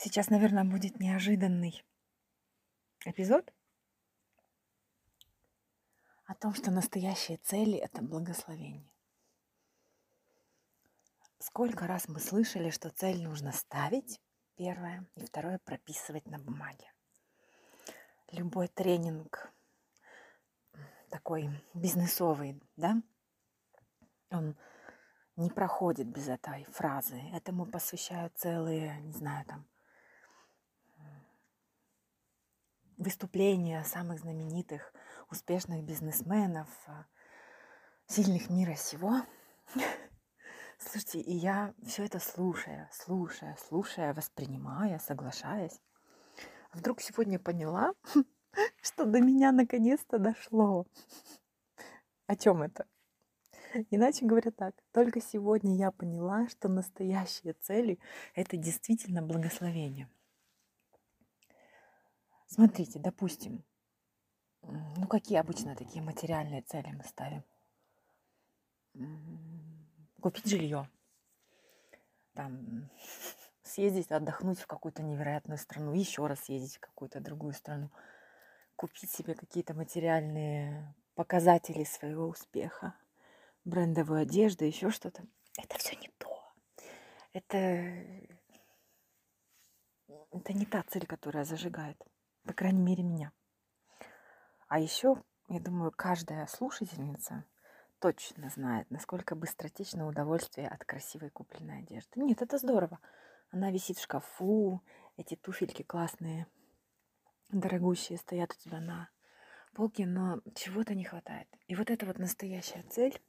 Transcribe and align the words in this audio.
Сейчас, 0.00 0.30
наверное, 0.30 0.62
будет 0.62 1.00
неожиданный 1.00 1.84
эпизод 3.04 3.52
о 6.24 6.36
том, 6.36 6.54
что 6.54 6.70
настоящие 6.70 7.38
цели– 7.38 7.76
это 7.78 8.00
благословение. 8.00 8.88
Сколько 11.40 11.88
раз 11.88 12.06
мы 12.06 12.20
слышали, 12.20 12.70
что 12.70 12.90
цель 12.90 13.20
нужно 13.24 13.50
ставить, 13.50 14.20
первое, 14.54 15.04
и 15.16 15.24
второе– 15.24 15.58
прописывать 15.64 16.26
на 16.26 16.38
бумаге. 16.38 16.92
Любой 18.30 18.68
тренинг 18.68 19.52
такой 21.10 21.50
бизнесовый, 21.74 22.62
да, 22.76 23.02
он 24.30 24.56
не 25.34 25.50
проходит 25.50 26.06
без 26.06 26.28
этой 26.28 26.66
фразы. 26.66 27.20
Этому 27.32 27.66
посвящают 27.66 28.38
целые, 28.38 29.00
не 29.00 29.12
знаю, 29.12 29.44
там, 29.44 29.66
выступления 32.98 33.82
самых 33.84 34.20
знаменитых, 34.20 34.92
успешных 35.30 35.84
бизнесменов, 35.84 36.68
а, 36.86 37.06
сильных 38.06 38.50
мира 38.50 38.74
сего. 38.74 39.22
Слушайте, 40.78 41.20
и 41.20 41.34
я 41.34 41.74
все 41.86 42.04
это 42.04 42.18
слушая, 42.18 42.90
слушая, 42.92 43.56
слушая, 43.68 44.14
воспринимая, 44.14 44.98
соглашаясь, 44.98 45.80
вдруг 46.72 47.00
сегодня 47.00 47.38
поняла, 47.38 47.94
что 48.82 49.04
до 49.04 49.20
меня 49.20 49.52
наконец-то 49.52 50.18
дошло. 50.18 50.86
О 52.26 52.36
чем 52.36 52.62
это? 52.62 52.86
Иначе 53.90 54.24
говоря 54.24 54.50
так, 54.50 54.74
только 54.92 55.20
сегодня 55.20 55.76
я 55.76 55.90
поняла, 55.90 56.48
что 56.48 56.68
настоящие 56.68 57.52
цели– 57.54 57.98
это 58.34 58.56
действительно 58.56 59.22
благословение. 59.22 60.08
Смотрите, 62.50 62.98
допустим, 62.98 63.62
ну 64.62 65.06
какие 65.06 65.38
обычно 65.38 65.76
такие 65.76 66.02
материальные 66.02 66.62
цели 66.62 66.90
мы 66.92 67.04
ставим? 67.04 67.44
Купить 70.22 70.48
жилье, 70.48 70.88
там, 72.32 72.88
съездить 73.62 74.10
отдохнуть 74.10 74.58
в 74.60 74.66
какую-то 74.66 75.02
невероятную 75.02 75.58
страну, 75.58 75.92
еще 75.92 76.26
раз 76.26 76.40
съездить 76.40 76.76
в 76.76 76.80
какую-то 76.80 77.20
другую 77.20 77.52
страну, 77.52 77.90
купить 78.76 79.10
себе 79.10 79.34
какие-то 79.34 79.74
материальные 79.74 80.94
показатели 81.14 81.84
своего 81.84 82.28
успеха, 82.28 82.94
брендовую 83.66 84.22
одежду, 84.22 84.64
еще 84.64 84.90
что-то. 84.90 85.22
Это 85.58 85.76
все 85.76 85.96
не 85.96 86.08
то. 86.16 86.42
Это, 87.34 87.58
это 90.30 90.52
не 90.54 90.64
та 90.64 90.82
цель, 90.84 91.06
которая 91.06 91.44
зажигает 91.44 92.02
по 92.48 92.54
крайней 92.54 92.80
мере, 92.80 93.02
меня. 93.02 93.30
А 94.68 94.80
еще, 94.80 95.22
я 95.48 95.60
думаю, 95.60 95.92
каждая 95.94 96.46
слушательница 96.46 97.44
точно 97.98 98.48
знает, 98.48 98.90
насколько 98.90 99.34
быстротечно 99.34 100.06
удовольствие 100.06 100.66
от 100.66 100.82
красивой 100.82 101.28
купленной 101.28 101.80
одежды. 101.80 102.20
Нет, 102.20 102.40
это 102.40 102.56
здорово. 102.56 103.00
Она 103.50 103.70
висит 103.70 103.98
в 103.98 104.02
шкафу, 104.02 104.82
эти 105.18 105.36
туфельки 105.36 105.82
классные, 105.82 106.46
дорогущие, 107.50 108.16
стоят 108.16 108.52
у 108.52 108.56
тебя 108.56 108.80
на 108.80 109.10
полке, 109.74 110.06
но 110.06 110.40
чего-то 110.54 110.94
не 110.94 111.04
хватает. 111.04 111.48
И 111.66 111.74
вот 111.74 111.90
эта 111.90 112.06
вот 112.06 112.18
настоящая 112.18 112.82
цель, 112.88 113.20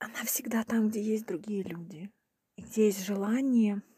она 0.00 0.24
всегда 0.24 0.64
там, 0.64 0.88
где 0.88 1.00
есть 1.00 1.26
другие 1.26 1.62
люди, 1.62 2.10
где 2.56 2.86
есть 2.86 3.04
желание– 3.04 3.82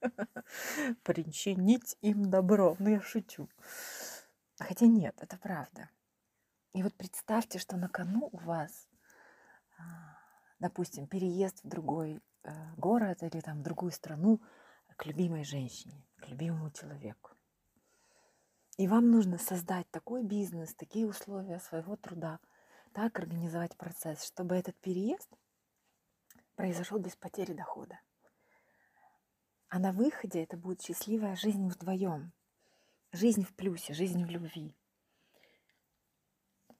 причинить 1.02 1.96
им 2.00 2.30
добро. 2.30 2.76
Ну, 2.78 2.90
я 2.90 3.00
шучу. 3.00 3.48
Хотя 4.58 4.86
нет, 4.86 5.16
это 5.20 5.36
правда. 5.38 5.90
И 6.72 6.82
вот 6.82 6.94
представьте, 6.94 7.58
что 7.58 7.76
на 7.76 7.88
кону 7.88 8.28
у 8.32 8.36
вас, 8.38 8.88
а, 9.78 9.82
допустим, 10.58 11.06
переезд 11.06 11.62
в 11.64 11.68
другой 11.68 12.20
э, 12.44 12.50
город 12.76 13.22
или 13.22 13.40
там 13.40 13.60
в 13.60 13.62
другую 13.62 13.92
страну 13.92 14.40
к 14.96 15.06
любимой 15.06 15.44
женщине, 15.44 16.04
к 16.16 16.28
любимому 16.28 16.70
человеку. 16.70 17.30
И 18.76 18.86
вам 18.86 19.10
нужно 19.10 19.38
создать 19.38 19.90
такой 19.90 20.22
бизнес, 20.22 20.74
такие 20.74 21.06
условия 21.06 21.58
своего 21.58 21.96
труда, 21.96 22.38
так 22.92 23.18
организовать 23.18 23.76
процесс, 23.76 24.24
чтобы 24.24 24.56
этот 24.56 24.76
переезд 24.80 25.28
произошел 26.54 26.98
без 26.98 27.16
потери 27.16 27.52
дохода. 27.52 28.00
А 29.68 29.78
на 29.78 29.92
выходе 29.92 30.42
это 30.42 30.56
будет 30.56 30.82
счастливая 30.82 31.36
жизнь 31.36 31.68
вдвоем. 31.68 32.32
Жизнь 33.12 33.44
в 33.44 33.54
плюсе, 33.54 33.92
жизнь 33.92 34.24
в 34.24 34.30
любви. 34.30 34.74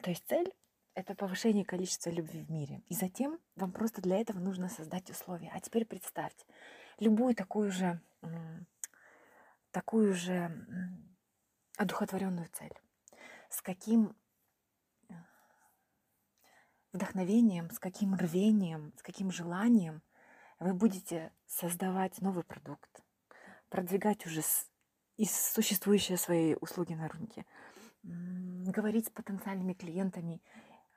То 0.02 0.10
есть 0.10 0.26
цель– 0.26 0.52
это 0.94 1.14
повышение 1.14 1.64
количества 1.64 2.10
любви 2.10 2.42
в 2.42 2.50
мире. 2.50 2.82
И 2.86 2.94
затем 2.94 3.38
вам 3.56 3.72
просто 3.72 4.00
для 4.00 4.18
этого 4.18 4.38
нужно 4.38 4.68
создать 4.68 5.10
условия. 5.10 5.50
А 5.52 5.60
теперь 5.60 5.84
представьте, 5.84 6.46
любую 6.98 7.34
такую 7.34 7.70
же, 7.70 8.00
такую 9.70 10.14
же 10.14 10.50
одухотворенную 11.76 12.48
цель. 12.52 12.74
С 13.50 13.60
каким 13.62 14.16
вдохновением, 16.92 17.70
с 17.70 17.78
каким 17.78 18.14
рвением, 18.14 18.92
с 18.96 19.02
каким 19.02 19.30
желанием 19.30 20.02
вы 20.58 20.74
будете 20.74 21.32
создавать 21.46 22.20
новый 22.20 22.44
продукт, 22.44 23.02
продвигать 23.68 24.26
уже 24.26 24.42
из 25.16 25.34
существующие 25.34 26.18
свои 26.18 26.54
услуги 26.54 26.94
на 26.94 27.08
рынке, 27.08 27.46
говорить 28.02 29.06
с 29.06 29.10
потенциальными 29.10 29.72
клиентами 29.72 30.40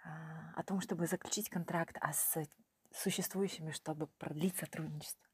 а, 0.04 0.54
о 0.56 0.64
том, 0.64 0.82
чтобы 0.82 1.08
заключить 1.08 1.50
контракт, 1.50 1.98
а 2.00 2.14
с 2.14 2.38
существующими, 2.94 3.72
чтобы 3.72 4.08
продлить 4.08 4.58
сотрудничество. 4.58 5.26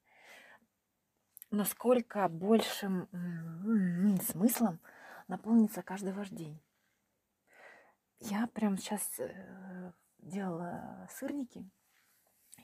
Насколько 1.50 2.28
большим 2.28 3.08
смыслом 4.22 4.80
наполнится 5.28 5.82
каждый 5.82 6.12
ваш 6.12 6.28
день. 6.28 6.60
Я 8.20 8.46
прямо 8.48 8.76
сейчас 8.76 9.18
э, 9.18 9.92
делала 10.18 11.06
сырники 11.10 11.70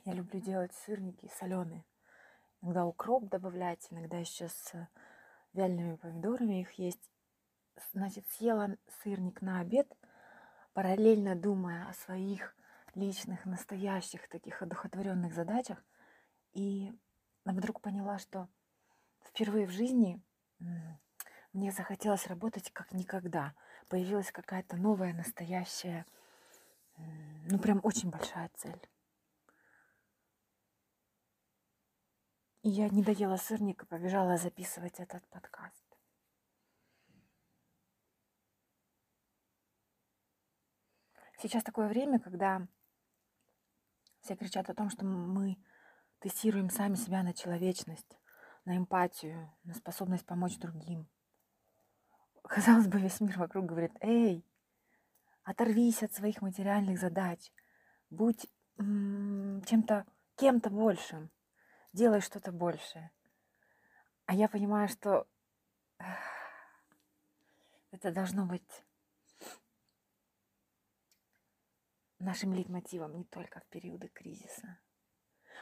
я 0.05 0.13
люблю 0.13 0.41
делать 0.41 0.73
сырники 0.73 1.31
соленые. 1.39 1.85
Иногда 2.61 2.87
укроп 2.87 3.29
добавлять, 3.29 3.87
иногда 3.91 4.19
еще 4.19 4.49
с 4.49 4.73
вялеными 5.53 5.97
помидорами 5.97 6.61
их 6.61 6.73
есть. 6.73 7.11
Значит, 7.93 8.27
съела 8.29 8.77
сырник 9.03 9.43
на 9.43 9.61
обед, 9.61 9.93
параллельно 10.73 11.35
думая 11.35 11.89
о 11.89 11.95
своих 11.95 12.57
личных, 12.95 13.45
настоящих 13.45 14.29
таких 14.29 14.63
одухотворенных 14.63 15.35
задачах. 15.35 15.83
И 16.53 16.93
вдруг 17.45 17.81
поняла, 17.81 18.19
что 18.19 18.49
впервые 19.25 19.67
в 19.67 19.71
жизни 19.71 20.23
мне 21.53 21.73
захотелось 21.73 22.27
работать 22.27 22.71
как 22.73 22.93
никогда. 22.93 23.55
Появилась 23.89 24.33
какая-то 24.33 24.77
новая, 24.77 25.13
настоящая, 25.13 26.07
ну 26.97 27.59
прям 27.59 27.81
очень 27.83 28.11
большая 28.11 28.51
цель. 28.55 28.81
И 32.65 32.71
я 32.71 32.89
не 32.89 33.03
доела 33.03 33.37
сырник 33.37 33.83
и 33.83 33.87
побежала 33.87 34.39
записывать 34.39 34.99
этот 34.99 35.23
подкаст. 35.29 35.85
Сейчас 41.37 41.63
такое 41.63 41.89
время, 41.89 42.19
когда 42.19 42.67
все 44.23 44.35
кричат 44.35 44.71
о 44.71 44.75
том, 44.75 44.89
что 44.89 45.05
мы 45.05 45.59
тестируем 46.21 46.71
сами 46.71 46.95
себя 46.95 47.23
на 47.23 47.35
человечность, 47.35 48.19
на 48.65 48.79
эмпатию, 48.79 49.55
на 49.65 49.75
способность 49.75 50.25
помочь 50.25 50.57
другим. 50.57 51.07
Казалось 52.45 52.89
бы, 52.89 52.99
весь 52.99 53.21
мир 53.21 53.39
вокруг 53.39 53.67
говорит, 53.67 53.93
эй, 54.01 54.43
оторвись 55.43 56.03
от 56.03 56.15
своих 56.15 56.41
материальных 56.41 56.99
задач, 56.99 57.53
будь 58.09 58.47
чем-то, 58.79 60.07
кем-то 60.37 60.71
большим 60.71 61.31
делай 61.95 62.21
что-то 62.21 62.53
большее. 62.53 63.11
А 64.27 64.35
я 64.35 64.49
понимаю, 64.49 64.89
что 64.89 65.27
это 67.93 68.13
должно 68.13 68.45
быть 68.45 68.85
нашим 72.19 72.53
лейтмотивом 72.53 73.17
не 73.17 73.25
только 73.25 73.61
в 73.61 73.67
периоды 73.67 74.09
кризиса, 74.09 74.79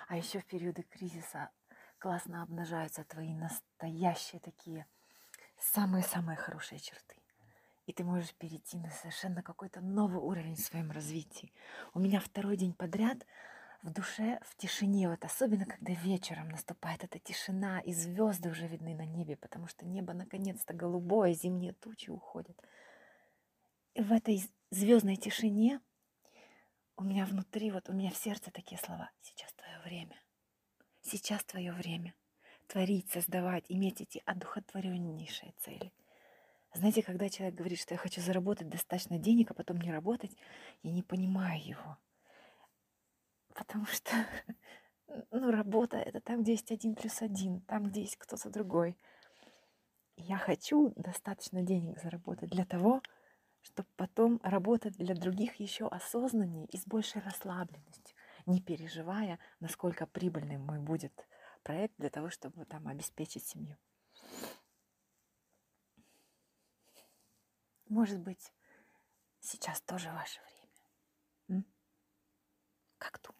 а 0.08 0.16
еще 0.16 0.40
в 0.40 0.46
периоды 0.46 0.82
кризиса 0.82 1.50
классно 1.98 2.42
обнажаются 2.42 3.04
твои 3.04 3.34
настоящие 3.34 4.40
такие 4.40 4.86
самые-самые 5.58 6.36
хорошие 6.36 6.78
черты. 6.78 7.16
И 7.86 7.92
ты 7.92 8.04
можешь 8.04 8.34
перейти 8.34 8.78
на 8.78 8.90
совершенно 8.90 9.42
какой-то 9.42 9.80
новый 9.80 10.20
уровень 10.20 10.54
в 10.54 10.60
своем 10.60 10.92
развитии. 10.92 11.52
У 11.94 11.98
меня 11.98 12.20
второй 12.20 12.56
день 12.56 12.74
подряд 12.74 13.26
в 13.82 13.90
душе, 13.90 14.38
в 14.44 14.56
тишине, 14.56 15.08
вот 15.08 15.24
особенно 15.24 15.66
когда 15.66 15.92
вечером 15.92 16.48
наступает 16.50 17.02
эта 17.02 17.18
тишина, 17.18 17.80
и 17.80 17.92
звезды 17.92 18.48
уже 18.48 18.66
видны 18.68 18.94
на 18.94 19.04
небе, 19.04 19.36
потому 19.36 19.66
что 19.66 19.84
небо 19.84 20.12
наконец-то 20.12 20.72
голубое, 20.72 21.34
зимние 21.34 21.72
тучи 21.72 22.10
уходят. 22.10 22.56
И 23.94 24.02
в 24.02 24.12
этой 24.12 24.42
звездной 24.70 25.16
тишине 25.16 25.80
у 26.96 27.02
меня 27.02 27.26
внутри, 27.26 27.70
вот 27.72 27.88
у 27.88 27.92
меня 27.92 28.10
в 28.10 28.16
сердце 28.16 28.50
такие 28.52 28.78
слова. 28.78 29.10
Сейчас 29.20 29.52
твое 29.54 29.80
время. 29.84 30.16
Сейчас 31.02 31.42
твое 31.44 31.72
время. 31.72 32.14
Творить, 32.68 33.10
создавать, 33.10 33.64
иметь 33.68 34.00
эти 34.00 34.22
одухотвореннейшие 34.24 35.52
цели. 35.58 35.92
Знаете, 36.74 37.02
когда 37.02 37.28
человек 37.28 37.56
говорит, 37.56 37.80
что 37.80 37.94
я 37.94 37.98
хочу 37.98 38.20
заработать 38.20 38.68
достаточно 38.68 39.18
денег, 39.18 39.50
а 39.50 39.54
потом 39.54 39.78
не 39.78 39.90
работать, 39.90 40.34
я 40.82 40.92
не 40.92 41.02
понимаю 41.02 41.62
его. 41.62 41.98
Потому 43.54 43.86
что 43.86 44.10
ну, 45.30 45.50
работа— 45.50 45.96
это 45.98 46.20
там, 46.20 46.42
где 46.42 46.52
есть 46.52 46.70
один 46.72 46.94
плюс 46.94 47.22
один, 47.22 47.60
там, 47.62 47.84
где 47.84 48.02
есть 48.02 48.16
кто-то 48.16 48.50
другой. 48.50 48.96
Я 50.16 50.38
хочу 50.38 50.92
достаточно 50.96 51.62
денег 51.62 51.98
заработать 52.00 52.50
для 52.50 52.64
того, 52.64 53.02
чтобы 53.62 53.88
потом 53.96 54.40
работать 54.42 54.96
для 54.96 55.14
других 55.14 55.56
еще 55.56 55.86
осознаннее 55.86 56.66
и 56.66 56.76
с 56.76 56.86
большей 56.86 57.22
расслабленностью, 57.22 58.16
не 58.46 58.60
переживая, 58.60 59.38
насколько 59.60 60.06
прибыльным 60.06 60.62
мой 60.62 60.80
будет 60.80 61.12
проект 61.62 61.94
для 61.98 62.10
того, 62.10 62.28
чтобы 62.30 62.64
там 62.64 62.88
обеспечить 62.88 63.46
семью. 63.46 63.76
Может 67.88 68.20
быть, 68.20 68.52
сейчас 69.40 69.80
тоже 69.82 70.10
ваше 70.12 70.40
время. 70.40 71.60
М? 71.60 71.66
Как 72.98 73.20
думаете? 73.22 73.31